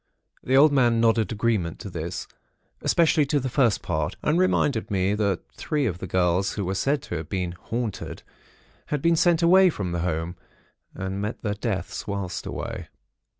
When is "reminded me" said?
4.39-5.13